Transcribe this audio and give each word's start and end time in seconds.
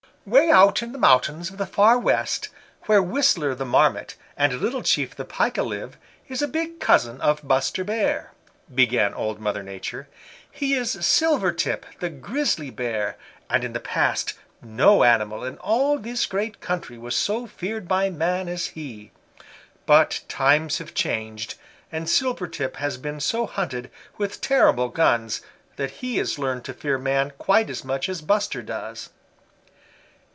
"Way 0.23 0.51
out 0.51 0.83
in 0.83 0.91
the 0.91 0.99
mountains 0.99 1.49
of 1.49 1.57
the 1.57 1.65
Far 1.65 1.97
West, 1.97 2.49
where 2.83 3.01
Whistler 3.01 3.55
the 3.55 3.65
Marmot 3.65 4.15
and 4.37 4.53
Little 4.53 4.83
Chief 4.83 5.15
the 5.15 5.25
Pika 5.25 5.65
live, 5.65 5.97
is 6.27 6.43
a 6.43 6.47
big 6.47 6.79
cousin 6.79 7.19
of 7.21 7.45
Buster 7.45 7.83
Bear," 7.83 8.31
began 8.73 9.15
Old 9.15 9.39
Mother 9.39 9.63
Nature. 9.63 10.07
"He 10.51 10.75
is 10.75 10.91
Silvertip 10.91 11.87
the 11.99 12.11
Grizzly 12.11 12.69
Bear, 12.69 13.17
and 13.49 13.63
in 13.63 13.73
the 13.73 13.79
past 13.79 14.35
no 14.61 15.03
animal 15.03 15.43
in 15.43 15.57
all 15.57 15.97
this 15.97 16.27
great 16.27 16.61
country 16.61 16.99
was 16.99 17.15
so 17.17 17.47
feared 17.47 17.87
by 17.87 18.11
man, 18.11 18.47
as 18.47 18.67
he. 18.67 19.09
But 19.87 20.21
times 20.29 20.77
have 20.77 20.93
changed, 20.93 21.55
and 21.91 22.07
Silvertip 22.07 22.75
has 22.75 22.97
been 22.97 23.19
so 23.19 23.47
hunted 23.47 23.89
with 24.19 24.39
terrible 24.39 24.89
guns 24.89 25.41
that 25.77 25.89
he 25.89 26.17
has 26.17 26.37
learned 26.37 26.63
to 26.65 26.75
fear 26.75 26.99
man 26.99 27.33
quite 27.39 27.71
as 27.71 27.83
much 27.83 28.07
as 28.07 28.21
Buster 28.21 28.61
does. 28.61 29.09